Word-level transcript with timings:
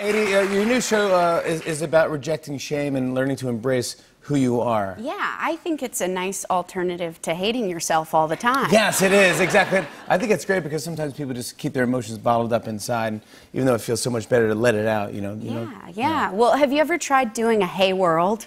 Aidy, 0.00 0.34
uh, 0.34 0.50
your 0.50 0.64
new 0.64 0.80
show 0.80 1.14
uh, 1.14 1.42
is, 1.44 1.60
is 1.62 1.82
about 1.82 2.10
rejecting 2.10 2.56
shame 2.56 2.96
and 2.96 3.14
learning 3.14 3.36
to 3.36 3.50
embrace 3.50 3.96
who 4.20 4.34
you 4.34 4.58
are. 4.62 4.96
Yeah, 4.98 5.36
I 5.38 5.56
think 5.56 5.82
it's 5.82 6.00
a 6.00 6.08
nice 6.08 6.46
alternative 6.48 7.20
to 7.20 7.34
hating 7.34 7.68
yourself 7.68 8.14
all 8.14 8.26
the 8.26 8.36
time. 8.36 8.70
Yes, 8.72 9.02
it 9.02 9.12
is, 9.12 9.40
exactly. 9.40 9.84
I 10.08 10.16
think 10.16 10.30
it's 10.32 10.46
great 10.46 10.62
because 10.62 10.82
sometimes 10.82 11.12
people 11.12 11.34
just 11.34 11.58
keep 11.58 11.74
their 11.74 11.84
emotions 11.84 12.16
bottled 12.16 12.54
up 12.54 12.66
inside, 12.66 13.12
and 13.12 13.20
even 13.52 13.66
though 13.66 13.74
it 13.74 13.82
feels 13.82 14.00
so 14.00 14.08
much 14.08 14.26
better 14.26 14.48
to 14.48 14.54
let 14.54 14.74
it 14.74 14.86
out, 14.86 15.12
you 15.12 15.20
know. 15.20 15.34
You 15.34 15.50
Yeah, 15.50 15.64
know? 15.64 15.70
yeah. 15.92 16.30
Well, 16.32 16.52
have 16.56 16.72
you 16.72 16.78
ever 16.78 16.96
tried 16.96 17.34
doing 17.34 17.60
a 17.60 17.66
Hey 17.66 17.92
World? 17.92 18.46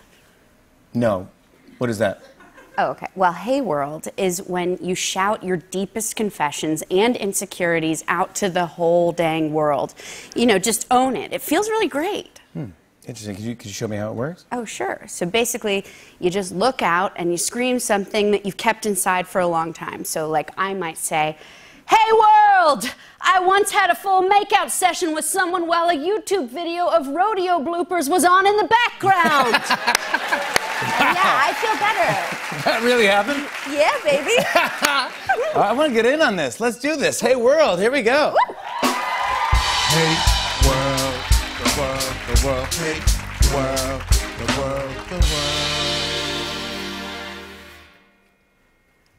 No. 0.96 1.30
What 1.78 1.92
is 1.92 2.00
that? 2.00 2.24
Oh, 2.78 2.88
okay. 2.92 3.08
Well, 3.16 3.34
Hey 3.34 3.62
World 3.62 4.08
is 4.18 4.42
when 4.44 4.78
you 4.82 4.96
shout 4.96 5.44
your 5.44 5.58
deepest 5.58 6.16
confessions 6.16 6.84
and 6.90 7.16
insecurities 7.16 8.04
out 8.08 8.34
to 8.36 8.50
the 8.50 8.66
whole 8.66 9.12
dang 9.12 9.54
world. 9.54 9.94
You 10.36 10.48
know, 10.48 10.58
just 10.58 10.88
own 10.90 11.16
it. 11.16 11.34
It 11.34 11.42
feels 11.42 11.70
really 11.70 11.88
great. 11.88 12.40
Hmm. 12.54 12.68
Interesting. 13.06 13.36
Could 13.36 13.46
you, 13.46 13.56
could 13.56 13.66
you 13.68 13.74
show 13.74 13.88
me 13.88 13.98
how 13.98 14.10
it 14.10 14.16
works? 14.16 14.46
Oh, 14.52 14.66
sure. 14.66 15.04
So 15.08 15.26
basically, 15.26 15.86
you 16.20 16.30
just 16.30 16.54
look 16.54 16.82
out 16.82 17.12
and 17.18 17.32
you 17.32 17.38
scream 17.38 17.78
something 17.78 18.32
that 18.32 18.46
you've 18.46 18.58
kept 18.58 18.86
inside 18.86 19.28
for 19.28 19.42
a 19.42 19.48
long 19.48 19.74
time. 19.74 20.06
So, 20.06 20.30
like, 20.30 20.52
I 20.58 20.74
might 20.74 20.98
say, 20.98 21.38
Hey 21.86 22.12
world! 22.14 22.90
I 23.20 23.42
once 23.42 23.72
had 23.72 23.90
a 23.90 23.96
full 23.96 24.24
makeout 24.24 24.70
session 24.70 25.14
with 25.14 25.26
someone 25.26 25.68
while 25.68 25.90
a 25.90 25.96
YouTube 25.96 26.48
video 26.48 26.88
of 26.88 27.10
rodeo 27.10 27.60
bloopers 27.60 28.10
was 28.10 28.24
on 28.24 28.48
in 28.48 28.56
the 28.56 28.64
background. 28.64 29.52
yeah, 31.00 31.42
I 31.44 31.54
feel 31.60 31.76
better. 31.78 32.33
That 32.66 32.82
really 32.84 33.06
happened? 33.08 33.48
Yeah, 33.70 33.94
baby. 34.04 34.36
I 35.56 35.74
want 35.74 35.90
to 35.90 35.94
get 35.94 36.06
in 36.06 36.22
on 36.22 36.36
this. 36.36 36.60
Let's 36.60 36.78
do 36.78 36.96
this. 36.96 37.20
Hey, 37.20 37.36
world, 37.36 37.80
here 37.80 37.92
we 37.92 38.02
go. 38.02 38.36
Hey, 39.94 40.16
world, 40.68 41.16
the 41.60 41.70
world, 41.80 42.16
the 42.28 42.36
world, 42.46 42.68
hey, 42.74 43.00
world, 43.54 44.02
the 44.38 44.46
world, 44.60 44.92
the 45.10 45.16
world. 45.16 45.74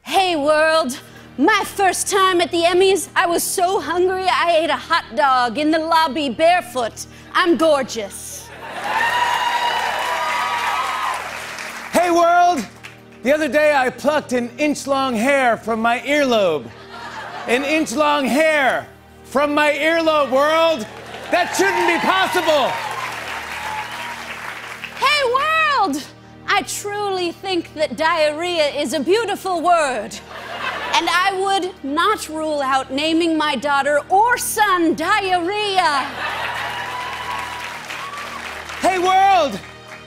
Hey 0.03 0.35
world! 0.35 0.99
My 1.37 1.63
first 1.65 2.07
time 2.09 2.39
at 2.41 2.51
the 2.51 2.61
Emmys, 2.61 3.09
I 3.15 3.25
was 3.25 3.43
so 3.43 3.81
hungry 3.81 4.25
I 4.27 4.57
ate 4.61 4.69
a 4.69 4.75
hot 4.75 5.15
dog 5.15 5.57
in 5.57 5.71
the 5.71 5.79
lobby 5.79 6.29
barefoot. 6.29 7.05
I'm 7.33 7.57
gorgeous. 7.57 8.47
Hey, 11.91 12.11
world! 12.11 12.65
The 13.25 13.33
other 13.33 13.47
day 13.47 13.73
I 13.73 13.89
plucked 13.89 14.33
an 14.33 14.51
inch 14.59 14.85
long 14.85 15.15
hair 15.15 15.57
from 15.57 15.81
my 15.81 15.97
earlobe. 16.01 16.69
An 17.47 17.63
inch 17.63 17.91
long 17.91 18.25
hair 18.25 18.87
from 19.23 19.51
my 19.51 19.71
earlobe, 19.71 20.29
world! 20.29 20.81
That 21.31 21.55
shouldn't 21.57 21.87
be 21.87 21.97
possible! 22.05 22.69
Hey 25.03 25.23
world! 25.33 26.03
I 26.45 26.61
truly 26.67 27.31
think 27.31 27.73
that 27.73 27.97
diarrhea 27.97 28.67
is 28.67 28.93
a 28.93 28.99
beautiful 28.99 29.59
word. 29.59 30.11
And 30.93 31.09
I 31.09 31.31
would 31.41 31.83
not 31.83 32.29
rule 32.29 32.61
out 32.61 32.91
naming 32.91 33.35
my 33.35 33.55
daughter 33.55 34.01
or 34.07 34.37
son 34.37 34.93
diarrhea. 34.93 36.03
Hey, 38.81 38.99
world! 38.99 39.59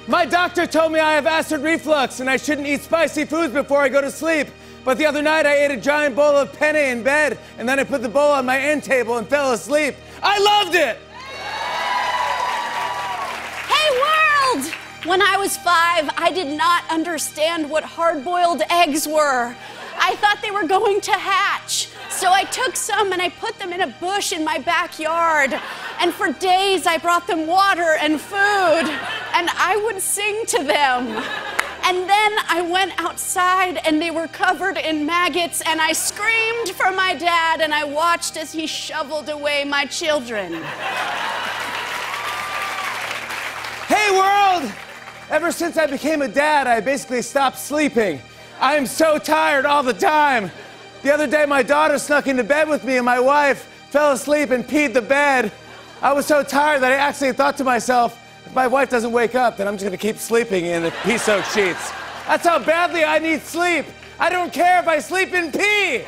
My 0.09 0.25
doctor 0.25 0.67
told 0.67 0.93
me 0.93 1.01
I 1.01 1.13
have 1.13 1.27
acid 1.27 1.61
reflux 1.61 2.21
and 2.21 2.31
I 2.31 2.39
shouldn't 2.39 2.67
eat 2.67 2.81
spicy 2.81 3.27
foods 3.27 3.53
before 3.53 3.83
I 3.83 3.91
go 3.91 4.01
to 4.01 4.11
sleep. 4.11 4.49
But 4.83 4.97
the 4.97 5.05
other 5.05 5.21
night 5.21 5.45
I 5.45 5.55
ate 5.59 5.71
a 5.71 5.77
giant 5.77 6.17
bowl 6.17 6.35
of 6.35 6.51
penne 6.55 6.77
in 6.77 7.03
bed 7.03 7.37
and 7.59 7.69
then 7.69 7.79
I 7.79 7.85
put 7.85 8.01
the 8.01 8.09
bowl 8.09 8.33
on 8.33 8.47
my 8.47 8.59
end 8.59 8.83
table 8.83 9.19
and 9.19 9.29
fell 9.29 9.53
asleep. 9.53 9.97
I 10.23 10.39
loved 10.39 10.75
it! 10.75 10.97
Hey 13.69 13.91
world! 14.01 14.73
When 15.05 15.21
I 15.21 15.37
was 15.37 15.59
five, 15.59 16.09
I 16.17 16.33
did 16.35 16.57
not 16.57 16.85
understand 16.91 17.69
what 17.69 17.85
hard 17.85 18.25
boiled 18.25 18.63
eggs 18.71 19.07
were. 19.07 19.55
I 20.01 20.17
thought 20.17 20.39
they 20.41 20.51
were 20.51 20.67
going 20.67 21.03
to 21.03 21.13
hatch. 21.13 21.89
So 22.09 22.33
I 22.33 22.45
took 22.45 22.77
some 22.77 23.13
and 23.13 23.21
I 23.21 23.29
put 23.29 23.59
them 23.59 23.75
in 23.75 23.83
a 23.83 23.89
bush 24.01 24.33
in 24.33 24.43
my 24.43 24.59
backyard. 24.59 25.53
And 26.01 26.15
for 26.15 26.33
days 26.33 26.87
I 26.87 26.97
brought 26.97 27.27
them 27.27 27.47
water 27.47 27.99
and 28.01 28.19
food. 28.19 28.99
And 29.39 29.49
I 29.51 29.77
would 29.77 30.03
sing 30.03 30.45
to 30.47 30.65
them. 30.65 31.07
And 31.85 32.11
then 32.11 32.33
I 32.49 32.61
went 32.61 32.93
outside 32.99 33.79
and 33.87 34.03
they 34.03 34.11
were 34.11 34.27
covered 34.27 34.77
in 34.77 35.07
maggots. 35.07 35.63
And 35.65 35.81
I 35.81 35.93
screamed 35.93 36.71
for 36.71 36.91
my 36.91 37.15
dad 37.15 37.61
and 37.61 37.73
I 37.73 37.85
watched 37.85 38.37
as 38.37 38.51
he 38.51 38.67
shoveled 38.67 39.29
away 39.29 39.63
my 39.63 39.87
children. 39.87 40.55
Hey, 43.87 44.11
world! 44.11 44.73
Ever 45.31 45.53
since 45.53 45.77
I 45.77 45.87
became 45.87 46.23
a 46.23 46.29
dad, 46.29 46.67
I 46.67 46.81
basically 46.81 47.23
stopped 47.23 47.59
sleeping. 47.59 48.21
I 48.59 48.75
am 48.75 48.87
so 48.87 49.19
tired 49.19 49.67
all 49.67 49.85
the 49.85 49.93
time. 49.93 50.51
The 51.05 51.15
other 51.15 51.29
day, 51.29 51.47
my 51.47 51.63
daughter 51.63 51.97
snuck 52.01 52.27
into 52.27 52.43
bed 52.43 52.69
with 52.69 52.83
me, 52.83 52.97
and 52.97 53.07
my 53.07 53.21
wife 53.21 53.69
fell 53.91 54.11
asleep 54.11 54.51
and 54.51 54.65
peed 54.67 54.95
the 54.95 55.03
bed. 55.03 55.53
I 56.03 56.13
was 56.13 56.27
so 56.27 56.43
tired 56.43 56.83
that 56.83 56.91
I 56.91 56.97
actually 56.97 57.35
thought 57.35 57.57
to 57.59 57.65
myself, 57.65 58.19
if 58.49 58.55
my 58.55 58.67
wife 58.67 58.89
doesn't 58.89 59.13
wake 59.13 59.35
up, 59.35 59.59
then 59.59 59.69
I'm 59.69 59.75
just 59.75 59.85
gonna 59.85 59.99
keep 59.99 60.17
sleeping 60.17 60.65
in 60.65 60.83
the 60.83 60.91
pee 61.05 61.19
soaked 61.19 61.53
sheets. 61.53 61.93
That's 62.27 62.47
how 62.47 62.59
badly 62.59 63.05
I 63.05 63.19
need 63.19 63.43
sleep. 63.43 63.85
I 64.19 64.31
don't 64.31 64.53
care 64.53 64.81
if 64.81 64.89
I 64.89 65.01
sleep 65.01 65.35
in 65.35 65.53
pee. 65.53 66.05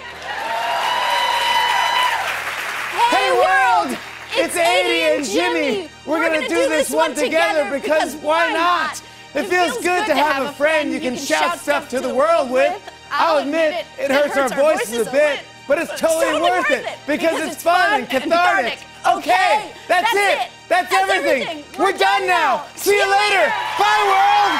Hey, 3.10 3.32
world! 3.32 3.98
It's 4.32 4.56
Aidy 4.56 5.16
and 5.16 5.24
Jimmy. 5.24 5.90
We're 6.06 6.26
gonna 6.26 6.48
do 6.48 6.68
this 6.68 6.90
one 6.90 7.14
together 7.14 7.78
because 7.78 8.16
why 8.16 8.52
not? 8.52 9.02
It 9.34 9.46
feels 9.46 9.76
good 9.76 10.06
to 10.06 10.14
have 10.14 10.46
a 10.46 10.52
friend 10.54 10.92
you 10.92 11.00
can 11.00 11.16
shout 11.16 11.58
stuff 11.58 11.90
to 11.90 12.00
the 12.00 12.14
world 12.14 12.50
with. 12.50 12.72
I'll 13.10 13.38
admit 13.38 13.84
it 13.98 14.10
hurts 14.10 14.36
our 14.36 14.48
voices 14.48 15.06
a 15.06 15.10
bit, 15.10 15.40
but 15.68 15.78
it's 15.78 16.00
totally 16.00 16.40
worth 16.40 16.70
it 16.70 16.86
because 17.06 17.38
it's 17.40 17.62
fun 17.62 18.00
and 18.00 18.08
cathartic. 18.08 18.78
Okay, 19.06 19.72
that's 19.88 20.14
it. 20.14 20.50
That's 20.70 20.94
everything. 20.94 21.64
We're 21.76 21.98
done 21.98 22.28
now. 22.28 22.64
See 22.76 22.94
you 22.94 23.02
later. 23.02 23.46
Bye, 23.76 24.02
world. 24.06 24.54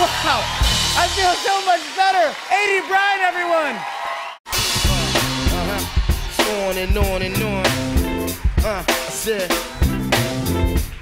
Wow, 0.00 0.40
I 0.96 1.04
feel 1.12 1.34
so 1.44 1.54
much 1.66 1.84
better. 1.94 2.32
Aidy 2.48 2.80
Bryant, 2.88 3.22
everyone. 3.22 3.76
On 6.48 6.76
and 6.78 6.96
on 6.96 7.22
and 7.22 7.42
on. 7.42 7.66
Uh, 8.64 8.82
I 8.88 8.92
said, 9.10 9.50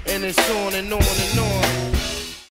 and 0.07 0.23
it's 0.25 0.49
on 0.49 0.73
and 0.73 0.91
on 0.91 1.01
and 1.01 1.39
on. 1.39 1.96